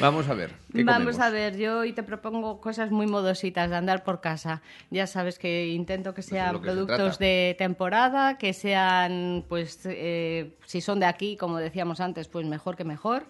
Vamos 0.01 0.27
a 0.27 0.33
ver. 0.33 0.51
¿qué 0.73 0.83
Vamos 0.83 1.15
comemos? 1.15 1.19
a 1.21 1.29
ver, 1.29 1.55
yo 1.57 1.79
hoy 1.79 1.93
te 1.93 2.03
propongo 2.03 2.59
cosas 2.59 2.91
muy 2.91 3.07
modositas 3.07 3.69
de 3.69 3.77
andar 3.77 4.03
por 4.03 4.19
casa. 4.19 4.61
Ya 4.89 5.07
sabes 5.07 5.39
que 5.39 5.69
intento 5.69 6.13
que 6.13 6.19
es 6.19 6.27
sean 6.27 6.51
lo 6.51 6.61
que 6.61 6.67
se 6.67 6.73
productos 6.75 7.17
de 7.17 7.55
temporada, 7.57 8.37
que 8.37 8.51
sean, 8.51 9.45
pues, 9.47 9.79
eh, 9.85 10.57
si 10.65 10.81
son 10.81 10.99
de 10.99 11.05
aquí, 11.05 11.37
como 11.37 11.59
decíamos 11.59 12.01
antes, 12.01 12.27
pues 12.27 12.45
mejor 12.45 12.75
que 12.75 12.83
mejor. 12.83 13.23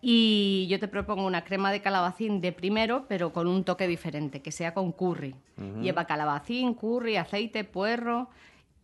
Y 0.00 0.68
yo 0.70 0.78
te 0.78 0.86
propongo 0.86 1.26
una 1.26 1.42
crema 1.42 1.72
de 1.72 1.82
calabacín 1.82 2.40
de 2.40 2.52
primero, 2.52 3.06
pero 3.08 3.32
con 3.32 3.48
un 3.48 3.64
toque 3.64 3.88
diferente, 3.88 4.40
que 4.40 4.52
sea 4.52 4.72
con 4.72 4.92
curry. 4.92 5.34
Lleva 5.82 6.04
calabacín, 6.06 6.74
curry, 6.74 7.16
aceite, 7.16 7.64
puerro 7.64 8.28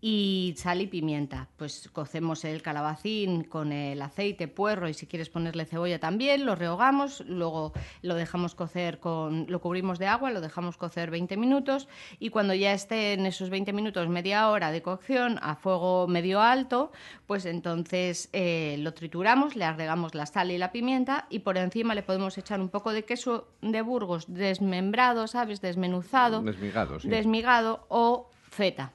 y 0.00 0.54
sal 0.56 0.80
y 0.82 0.86
pimienta. 0.86 1.48
Pues 1.56 1.88
cocemos 1.92 2.44
el 2.44 2.62
calabacín 2.62 3.44
con 3.44 3.72
el 3.72 4.00
aceite, 4.02 4.46
puerro 4.46 4.88
y 4.88 4.94
si 4.94 5.06
quieres 5.06 5.30
ponerle 5.30 5.64
cebolla 5.64 5.98
también, 5.98 6.44
lo 6.44 6.54
rehogamos, 6.54 7.24
luego 7.26 7.72
lo 8.02 8.14
dejamos 8.14 8.54
cocer 8.54 9.00
con 9.00 9.46
lo 9.48 9.60
cubrimos 9.60 9.98
de 9.98 10.06
agua, 10.06 10.30
lo 10.30 10.40
dejamos 10.40 10.76
cocer 10.76 11.10
20 11.10 11.36
minutos 11.36 11.88
y 12.18 12.30
cuando 12.30 12.54
ya 12.54 12.72
esté 12.72 13.14
en 13.14 13.26
esos 13.26 13.50
20 13.50 13.72
minutos, 13.72 14.08
media 14.08 14.48
hora 14.50 14.70
de 14.70 14.82
cocción 14.82 15.38
a 15.42 15.56
fuego 15.56 16.06
medio 16.06 16.40
alto, 16.40 16.92
pues 17.26 17.46
entonces 17.46 18.28
eh, 18.32 18.76
lo 18.80 18.92
trituramos, 18.94 19.56
le 19.56 19.64
agregamos 19.64 20.14
la 20.14 20.26
sal 20.26 20.50
y 20.50 20.58
la 20.58 20.72
pimienta 20.72 21.26
y 21.30 21.40
por 21.40 21.56
encima 21.56 21.94
le 21.94 22.02
podemos 22.02 22.36
echar 22.38 22.60
un 22.60 22.68
poco 22.68 22.92
de 22.92 23.04
queso 23.04 23.48
de 23.62 23.82
Burgos 23.82 24.26
desmembrado, 24.28 25.26
¿sabes? 25.26 25.60
Desmenuzado, 25.60 26.42
Desmigado, 26.42 27.00
sí. 27.00 27.08
desmigado 27.08 27.86
o 27.88 28.30
feta. 28.50 28.92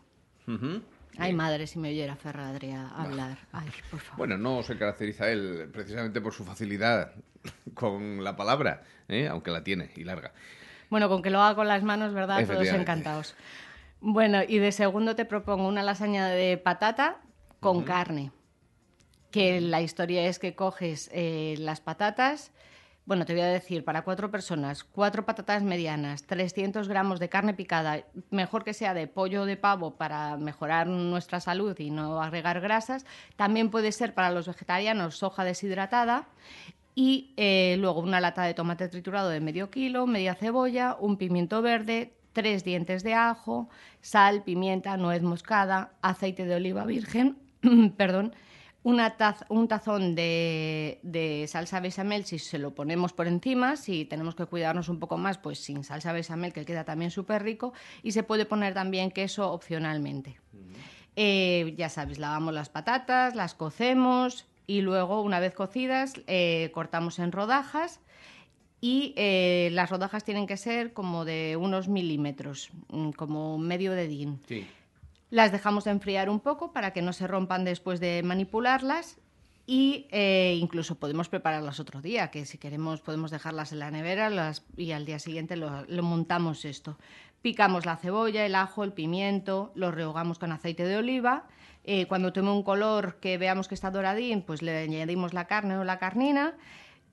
Ujú. 0.48 0.82
Ay, 1.18 1.34
madre, 1.34 1.68
si 1.68 1.78
me 1.78 1.90
oyera 1.90 2.16
Ferradria 2.16 2.88
hablar. 2.90 3.38
Ay, 3.52 3.70
por 3.90 4.00
favor. 4.00 4.18
Bueno, 4.18 4.38
no 4.38 4.64
se 4.64 4.78
caracteriza 4.78 5.30
él 5.30 5.70
precisamente 5.72 6.22
por 6.22 6.34
su 6.34 6.46
facilidad 6.46 7.14
con 7.74 8.24
la 8.24 8.36
palabra, 8.36 8.84
¿eh? 9.08 9.28
aunque 9.28 9.52
la 9.52 9.64
tiene 9.64 9.92
y 9.96 10.04
larga. 10.04 10.32
Bueno, 10.90 11.10
con 11.10 11.22
que 11.22 11.30
lo 11.30 11.42
haga 11.42 11.56
con 11.56 11.68
las 11.68 11.84
manos, 11.84 12.14
¿verdad? 12.14 12.46
Todos 12.46 12.68
encantados. 12.68 13.36
Bueno, 14.02 14.42
y 14.46 14.58
de 14.58 14.72
segundo 14.72 15.16
te 15.16 15.26
propongo 15.26 15.68
una 15.68 15.84
lasaña 15.84 16.28
de 16.28 16.58
patata 16.58 17.22
con 17.60 17.84
carne. 17.84 18.32
Que 19.30 19.62
la 19.62 19.82
historia 19.82 20.26
es 20.26 20.40
que 20.40 20.56
coges 20.56 21.10
eh, 21.14 21.56
las 21.60 21.80
patatas, 21.80 22.52
bueno, 23.06 23.26
te 23.26 23.34
voy 23.34 23.42
a 23.42 23.48
decir, 23.48 23.84
para 23.84 24.04
cuatro 24.04 24.30
personas, 24.30 24.84
cuatro 24.84 25.26
patatas 25.26 25.64
medianas, 25.64 26.24
300 26.24 26.88
gramos 26.88 27.20
de 27.20 27.30
carne 27.30 27.54
picada, 27.54 28.04
mejor 28.30 28.64
que 28.64 28.74
sea 28.74 28.94
de 28.94 29.08
pollo 29.08 29.42
o 29.42 29.46
de 29.46 29.58
pavo 29.58 29.96
para 29.96 30.38
mejorar 30.38 30.88
nuestra 30.88 31.40
salud 31.40 31.78
y 31.80 31.90
no 31.90 32.22
agregar 32.22 32.62
grasas. 32.62 33.06
También 33.36 33.72
puede 33.72 33.92
ser 33.92 34.14
para 34.14 34.32
los 34.32 34.48
vegetarianos 34.48 35.18
soja 35.18 35.44
deshidratada. 35.44 36.28
Y 36.94 37.34
eh, 37.38 37.78
luego 37.80 38.02
una 38.02 38.20
lata 38.20 38.44
de 38.44 38.54
tomate 38.54 38.90
triturado 38.90 39.30
de 39.30 39.40
medio 39.40 39.72
kilo, 39.72 40.06
media 40.08 40.36
cebolla, 40.36 40.98
un 41.00 41.18
pimiento 41.18 41.62
verde, 41.62 42.14
tres 42.34 42.64
dientes 42.64 43.04
de 43.04 43.14
ajo, 43.14 43.70
sal, 44.02 44.44
pimienta, 44.44 44.98
nuez 44.98 45.22
moscada, 45.22 45.94
aceite 46.02 46.46
de 46.46 46.56
oliva 46.56 46.86
virgen, 46.86 47.38
perdón, 47.98 48.36
una 48.84 49.16
taz- 49.18 49.46
un 49.50 49.68
tazón 49.68 50.16
de, 50.16 51.00
de 51.04 51.46
salsa 51.48 51.80
bechamel 51.80 52.26
si 52.26 52.40
se 52.40 52.58
lo 52.58 52.74
ponemos 52.74 53.14
por 53.14 53.28
encima, 53.28 53.76
si 53.76 54.06
tenemos 54.06 54.34
que 54.36 54.46
cuidarnos 54.48 54.90
un 54.90 55.00
poco 55.00 55.18
más, 55.18 55.38
pues 55.38 55.60
sin 55.60 55.84
salsa 55.84 56.14
bechamel 56.14 56.52
que 56.54 56.66
queda 56.66 56.84
también 56.84 57.12
súper 57.12 57.44
rico 57.44 57.74
y 58.02 58.12
se 58.14 58.24
puede 58.24 58.46
poner 58.46 58.74
también 58.74 59.12
queso 59.12 59.52
opcionalmente. 59.52 60.40
Eh, 61.16 61.74
ya 61.78 61.90
sabéis, 61.90 62.20
lavamos 62.20 62.54
las 62.54 62.70
patatas, 62.70 63.36
las 63.36 63.54
cocemos 63.54 64.48
y 64.66 64.82
luego, 64.82 65.22
una 65.22 65.40
vez 65.40 65.54
cocidas, 65.54 66.14
eh, 66.28 66.72
cortamos 66.74 67.20
en 67.20 67.32
rodajas 67.32 68.00
y 68.80 69.14
eh, 69.18 69.70
las 69.74 69.90
rodajas 69.90 70.24
tienen 70.24 70.48
que 70.48 70.58
ser 70.58 70.94
como 70.94 71.24
de 71.26 71.58
unos 71.60 71.88
milímetros, 71.88 72.70
mm, 72.90 73.12
como 73.12 73.58
medio 73.58 73.92
dedín. 73.92 74.40
Sí. 74.48 74.66
Las 75.32 75.54
dejamos 75.54 75.88
enfriar 75.88 76.30
un 76.30 76.42
poco 76.42 76.74
para 76.74 76.92
que 76.92 77.02
no 77.02 77.14
se 77.14 77.26
rompan 77.26 77.64
después 77.64 78.02
de 78.02 78.22
manipularlas 78.22 79.18
y 79.66 80.08
eh, 80.12 80.58
incluso 80.60 80.96
podemos 80.96 81.30
prepararlas 81.30 81.80
otro 81.80 82.02
día, 82.02 82.30
que 82.32 82.46
si 82.46 82.58
queremos 82.58 83.00
podemos 83.00 83.32
dejarlas 83.32 83.72
en 83.72 83.80
la 83.80 83.92
nevera 83.92 84.30
y 84.76 84.92
al 84.92 85.06
día 85.06 85.20
siguiente 85.20 85.56
lo, 85.56 85.86
lo 85.86 86.04
montamos 86.04 86.66
esto. 86.66 86.98
Picamos 87.42 87.86
la 87.86 87.96
cebolla, 87.96 88.46
el 88.46 88.56
ajo, 88.56 88.84
el 88.84 88.92
pimiento, 88.92 89.72
lo 89.74 89.90
rehogamos 89.90 90.38
con 90.38 90.52
aceite 90.52 90.84
de 90.84 90.98
oliva. 90.98 91.46
Eh, 91.86 92.08
cuando 92.08 92.34
tome 92.34 92.52
un 92.52 92.62
color 92.62 93.16
que 93.22 93.38
veamos 93.38 93.70
que 93.70 93.76
está 93.76 93.90
doradín, 93.90 94.42
pues 94.42 94.62
le 94.62 94.78
añadimos 94.78 95.34
la 95.34 95.46
carne 95.46 95.78
o 95.78 95.86
la 95.86 95.98
carnina 95.98 96.56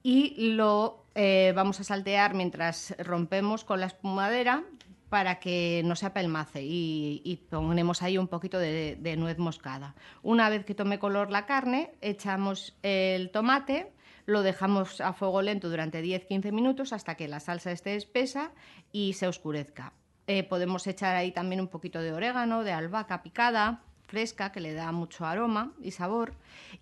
y 0.03 0.53
lo 0.55 1.05
eh, 1.15 1.53
vamos 1.55 1.79
a 1.79 1.85
saltear 1.85 2.33
mientras 2.33 2.95
rompemos 2.99 3.63
con 3.63 3.79
la 3.79 3.85
espumadera 3.85 4.63
para 5.09 5.39
que 5.39 5.81
no 5.85 5.95
se 5.95 6.05
apelmace 6.05 6.63
y, 6.63 7.21
y 7.25 7.37
ponemos 7.37 8.01
ahí 8.03 8.17
un 8.17 8.27
poquito 8.27 8.59
de, 8.59 9.15
nuez 9.17 9.37
moscada. 9.37 9.95
Una 10.21 10.49
vez 10.49 10.65
que 10.65 10.75
tome 10.75 10.99
color 10.99 11.31
la 11.31 11.45
carne, 11.45 11.91
echamos 12.01 12.77
el 12.83 13.31
tomate, 13.31 13.91
lo 14.25 14.43
dejamos 14.43 15.01
a 15.01 15.13
fuego 15.13 15.41
lento 15.41 15.69
durante 15.69 16.03
10-15 16.03 16.51
minutos 16.51 16.93
hasta 16.93 17.15
que 17.15 17.27
la 17.27 17.39
salsa 17.39 17.71
esté 17.71 17.95
espesa 17.95 18.51
y 18.91 19.13
se 19.13 19.27
oscurezca. 19.27 19.93
Eh, 20.27 20.43
podemos 20.43 20.85
echar 20.85 21.15
ahí 21.15 21.31
también 21.31 21.59
un 21.59 21.69
poquito 21.69 21.99
de 22.01 22.13
orégano, 22.13 22.63
de 22.63 22.71
albahaca 22.71 23.23
picada, 23.23 23.81
fresca, 24.09 24.51
que 24.51 24.59
le 24.59 24.73
da 24.73 24.91
mucho 24.91 25.25
aroma 25.25 25.71
y 25.81 25.91
sabor. 25.91 26.33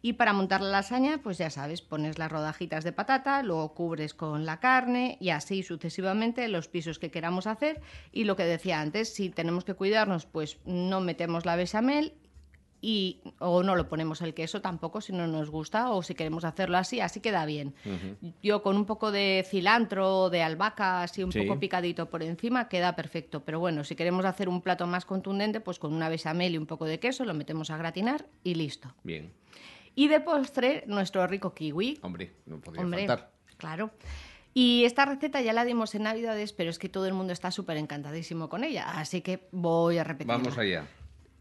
Y 0.01 0.13
para 0.13 0.33
montar 0.33 0.61
la 0.61 0.69
lasaña, 0.69 1.19
pues 1.21 1.37
ya 1.37 1.49
sabes, 1.49 1.81
pones 1.81 2.17
las 2.17 2.31
rodajitas 2.31 2.83
de 2.83 2.93
patata, 2.93 3.43
luego 3.43 3.73
cubres 3.73 4.13
con 4.13 4.45
la 4.45 4.59
carne 4.59 5.17
y 5.19 5.29
así 5.29 5.61
sucesivamente 5.61 6.47
los 6.47 6.67
pisos 6.67 6.97
que 6.97 7.11
queramos 7.11 7.45
hacer. 7.45 7.81
Y 8.11 8.23
lo 8.23 8.35
que 8.35 8.43
decía 8.43 8.81
antes, 8.81 9.13
si 9.13 9.29
tenemos 9.29 9.65
que 9.65 9.75
cuidarnos, 9.75 10.25
pues 10.25 10.57
no 10.65 11.01
metemos 11.01 11.45
la 11.45 11.55
bechamel 11.55 12.13
y 12.79 13.21
o 13.39 13.63
no 13.63 13.75
lo 13.75 13.89
ponemos 13.89 14.21
el 14.21 14.33
queso 14.33 14.61
tampoco 14.61 15.01
si 15.01 15.11
no 15.11 15.25
nos 15.27 15.49
gusta 15.49 15.89
o 15.91 16.03
si 16.03 16.13
queremos 16.13 16.43
hacerlo 16.45 16.77
así, 16.77 16.99
así 16.99 17.19
queda 17.21 17.45
bien. 17.45 17.73
Yo 18.43 18.61
con 18.61 18.75
un 18.77 18.85
poco 18.85 19.11
de 19.11 19.45
cilantro, 19.49 20.29
de 20.29 20.43
albahaca, 20.43 21.01
así 21.03 21.23
un 21.23 21.31
Sí. 21.31 21.41
poco 21.41 21.59
picadito 21.59 22.09
por 22.09 22.21
encima, 22.23 22.69
queda 22.69 22.95
perfecto. 22.95 23.43
Pero 23.43 23.59
bueno, 23.59 23.83
si 23.83 23.95
queremos 23.95 24.25
hacer 24.25 24.47
un 24.47 24.61
plato 24.61 24.85
más 24.87 25.05
contundente, 25.05 25.59
pues 25.59 25.79
con 25.79 25.93
una 25.93 26.07
bechamel 26.09 26.53
y 26.53 26.57
un 26.57 26.67
poco 26.67 26.85
de 26.85 26.99
queso 26.99 27.25
lo 27.25 27.33
metemos 27.33 27.69
a 27.71 27.77
gratinar 27.77 28.27
y 28.43 28.53
listo. 28.55 28.93
Bien. 29.03 29.33
Y 29.95 30.07
de 30.09 30.19
postre, 30.19 30.83
nuestro 30.85 31.25
rico 31.25 31.55
kiwi. 31.55 31.97
Hombre, 32.03 32.33
no 32.45 32.59
podía 32.61 32.81
Hombre, 32.81 33.07
faltar. 33.07 33.31
claro. 33.57 33.91
Y 34.53 34.85
esta 34.85 35.05
receta 35.05 35.41
ya 35.41 35.53
la 35.53 35.65
dimos 35.65 35.93
en 35.95 36.03
Navidades, 36.03 36.53
pero 36.53 36.69
es 36.69 36.79
que 36.79 36.89
todo 36.89 37.05
el 37.07 37.13
mundo 37.13 37.33
está 37.33 37.51
súper 37.51 37.77
encantadísimo 37.77 38.49
con 38.49 38.63
ella, 38.63 38.89
así 38.99 39.21
que 39.21 39.47
voy 39.51 39.97
a 39.97 40.03
repetirla. 40.03 40.37
Vamos 40.37 40.57
allá. 40.57 40.87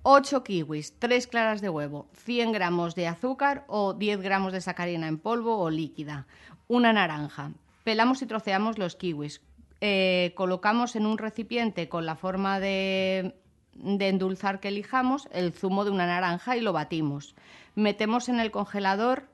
8 0.08 0.44
kiwis, 0.44 0.94
3 1.00 1.26
claras 1.26 1.60
de 1.60 1.68
huevo, 1.68 2.06
100 2.12 2.52
gramos 2.52 2.94
de 2.94 3.08
azúcar 3.08 3.64
o 3.66 3.92
10 3.92 4.20
gramos 4.20 4.52
de 4.52 4.60
sacarina 4.60 5.08
en 5.08 5.18
polvo 5.18 5.58
o 5.58 5.68
líquida, 5.68 6.28
una 6.68 6.92
naranja. 6.92 7.50
Pelamos 7.82 8.22
y 8.22 8.26
troceamos 8.26 8.78
los 8.78 8.94
kiwis. 8.94 9.40
Eh, 9.80 10.32
colocamos 10.36 10.94
en 10.94 11.06
un 11.06 11.18
recipiente 11.18 11.88
con 11.88 12.06
la 12.06 12.14
forma 12.14 12.60
de, 12.60 13.34
de 13.72 14.08
endulzar 14.08 14.60
que 14.60 14.68
elijamos 14.68 15.28
el 15.32 15.52
zumo 15.52 15.84
de 15.84 15.90
una 15.90 16.06
naranja 16.06 16.56
y 16.56 16.60
lo 16.60 16.72
batimos. 16.72 17.34
Metemos 17.75 18.28
en 18.28 18.38
el 18.38 18.52
congelador, 18.52 19.25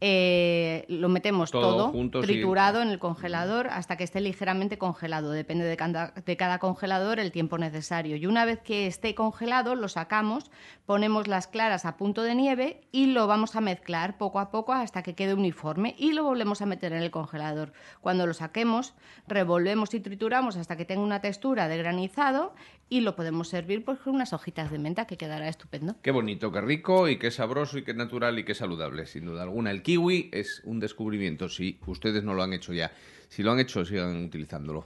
eh, 0.00 0.84
lo 0.88 1.08
metemos 1.08 1.50
Todo 1.50 1.90
todo, 1.90 2.20
triturado 2.20 2.82
en 2.82 2.88
el 2.88 2.98
congelador 2.98 3.68
hasta 3.68 3.96
que 3.96 4.04
esté 4.04 4.20
ligeramente 4.20 4.76
congelado. 4.76 5.30
Depende 5.30 5.64
de 5.64 5.76
cada, 5.76 6.12
de 6.12 6.36
cada 6.36 6.58
congelador 6.58 7.18
el 7.18 7.32
tiempo 7.32 7.56
necesario. 7.56 8.16
Y 8.16 8.26
una 8.26 8.44
vez 8.44 8.60
que 8.60 8.86
esté 8.86 9.14
congelado, 9.14 9.74
lo 9.74 9.88
sacamos, 9.88 10.50
ponemos 10.84 11.28
las 11.28 11.46
claras 11.46 11.86
a 11.86 11.96
punto 11.96 12.22
de 12.22 12.34
nieve 12.34 12.82
y 12.92 13.06
lo 13.06 13.26
vamos 13.26 13.56
a 13.56 13.60
mezclar 13.60 14.18
poco 14.18 14.38
a 14.38 14.50
poco 14.50 14.72
hasta 14.74 15.02
que 15.02 15.14
quede 15.14 15.34
uniforme 15.34 15.94
y 15.98 16.12
lo 16.12 16.24
volvemos 16.24 16.60
a 16.60 16.66
meter 16.66 16.92
en 16.92 17.02
el 17.02 17.10
congelador. 17.10 17.72
Cuando 18.00 18.26
lo 18.26 18.34
saquemos, 18.34 18.94
revolvemos 19.26 19.94
y 19.94 20.00
trituramos 20.00 20.56
hasta 20.56 20.76
que 20.76 20.84
tenga 20.84 21.02
una 21.02 21.20
textura 21.20 21.68
de 21.68 21.78
granizado 21.78 22.54
y 22.88 23.00
lo 23.00 23.16
podemos 23.16 23.48
servir 23.48 23.84
pues, 23.84 23.98
con 23.98 24.14
unas 24.14 24.32
hojitas 24.32 24.70
de 24.70 24.78
menta 24.78 25.06
que 25.06 25.16
quedará 25.16 25.48
estupendo. 25.48 25.96
Qué 26.02 26.10
bonito, 26.10 26.52
qué 26.52 26.60
rico 26.60 27.08
y 27.08 27.18
qué 27.18 27.30
sabroso 27.30 27.78
y 27.78 27.84
qué 27.84 27.94
natural 27.94 28.38
y 28.38 28.44
qué 28.44 28.54
saludable, 28.54 29.06
sin 29.06 29.24
duda 29.24 29.42
alguna. 29.42 29.70
El 29.70 29.82
kiwi 29.86 30.30
es 30.32 30.62
un 30.64 30.80
descubrimiento, 30.80 31.48
si 31.48 31.78
ustedes 31.86 32.24
no 32.24 32.34
lo 32.34 32.42
han 32.42 32.52
hecho 32.52 32.72
ya. 32.72 32.90
Si 33.28 33.44
lo 33.44 33.52
han 33.52 33.60
hecho, 33.60 33.84
sigan 33.84 34.24
utilizándolo. 34.24 34.80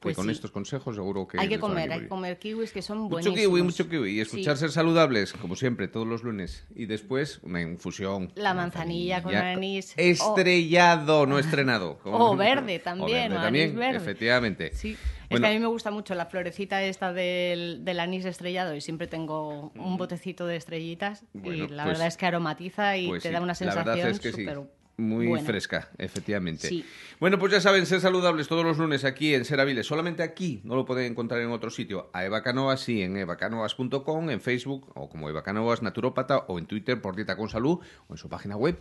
Que 0.00 0.04
Pues 0.06 0.16
con 0.16 0.26
sí. 0.26 0.32
estos 0.32 0.50
consejos 0.50 0.96
seguro 0.96 1.28
que... 1.28 1.38
hay 1.38 1.46
que 1.48 1.58
comer, 1.60 1.92
hay 1.92 2.00
que 2.00 2.08
comer 2.08 2.38
kiwis 2.38 2.72
que 2.72 2.80
son 2.82 2.98
Mucho 2.98 3.10
buenísimos. 3.10 3.38
kiwi, 3.38 3.62
mucho 3.62 3.88
kiwi. 3.88 4.08
Y 4.10 4.14
Sí. 4.14 4.20
escuchar 4.22 4.56
ser 4.56 4.70
saludables, 4.72 5.34
como 5.34 5.54
siempre, 5.56 5.88
todos 5.88 6.06
los 6.06 6.22
lunes. 6.24 6.64
Y 6.74 6.86
después 6.86 7.38
una 7.42 7.60
infusión. 7.60 8.32
La 8.34 8.54
manzanilla 8.54 9.22
con 9.22 9.34
anís. 9.36 9.92
Estrellado, 9.98 11.26
no 11.26 11.38
estrenado. 11.38 11.98
O 12.04 12.34
verde 12.36 12.78
también, 12.78 13.32
O 13.32 13.36
o 13.36 13.38
verde 13.40 13.46
anís 13.46 13.62
también, 13.72 13.76
verde. 13.76 13.96
efectivamente. 13.98 14.74
Sí, 14.74 14.96
Bueno, 15.30 15.46
es 15.46 15.50
que 15.50 15.56
a 15.56 15.58
mí 15.58 15.62
me 15.62 15.68
gusta 15.68 15.90
mucho 15.90 16.14
la 16.14 16.26
florecita 16.26 16.82
esta 16.82 17.12
del, 17.12 17.84
del 17.84 18.00
anís 18.00 18.24
estrellado 18.24 18.74
y 18.74 18.80
siempre 18.80 19.06
tengo 19.06 19.70
un 19.74 19.96
botecito 19.96 20.46
de 20.46 20.56
estrellitas 20.56 21.24
Bueno, 21.32 21.64
y 21.64 21.68
la 21.68 21.84
pues- 21.84 21.94
verdad 21.94 22.06
es 22.08 22.16
que 22.16 22.26
aromatiza 22.26 22.96
y 22.96 23.08
pues 23.08 23.22
te 23.22 23.28
sí, 23.28 23.34
da 23.34 23.40
una 23.40 23.54
sensación 23.54 24.14
súper 24.16 24.60
muy 25.00 25.40
fresca, 25.40 25.88
efectivamente. 25.98 26.68
Sí. 26.68 26.84
Bueno, 27.18 27.38
pues 27.38 27.52
ya 27.52 27.60
saben, 27.60 27.86
ser 27.86 28.00
saludables 28.00 28.48
todos 28.48 28.64
los 28.64 28.78
lunes 28.78 29.04
aquí 29.04 29.34
en 29.34 29.44
Seraviles. 29.44 29.86
Solamente 29.86 30.22
aquí, 30.22 30.60
no 30.62 30.76
lo 30.76 30.84
pueden 30.84 31.10
encontrar 31.10 31.40
en 31.40 31.50
otro 31.50 31.70
sitio. 31.70 32.10
A 32.12 32.24
Eva 32.24 32.42
Canovas, 32.42 32.80
sí, 32.80 33.02
en 33.02 33.16
evacanovas.com, 33.16 34.30
en 34.30 34.40
Facebook, 34.40 34.92
o 34.94 35.08
como 35.08 35.28
Eva 35.28 35.42
Canovas 35.42 35.82
Naturópata, 35.82 36.38
o 36.48 36.58
en 36.58 36.66
Twitter 36.66 37.00
por 37.00 37.16
Dieta 37.16 37.36
con 37.36 37.48
Salud, 37.48 37.78
o 38.08 38.12
en 38.12 38.18
su 38.18 38.28
página 38.28 38.56
web. 38.56 38.78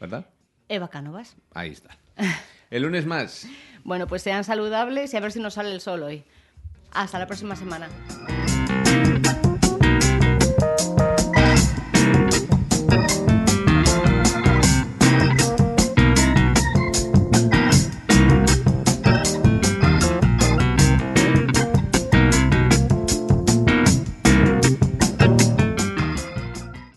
¿Verdad? 0.00 0.26
Eva 0.68 0.88
Canovas. 0.88 1.36
Ahí 1.52 1.70
está. 1.70 1.98
El 2.70 2.82
lunes 2.82 3.04
más. 3.04 3.46
bueno, 3.84 4.06
pues 4.06 4.22
sean 4.22 4.44
saludables 4.44 5.12
y 5.12 5.16
a 5.16 5.20
ver 5.20 5.32
si 5.32 5.40
nos 5.40 5.54
sale 5.54 5.72
el 5.72 5.80
sol 5.80 6.02
hoy. 6.02 6.24
Hasta 6.92 7.18
la 7.18 7.26
próxima 7.26 7.56
semana. 7.56 7.88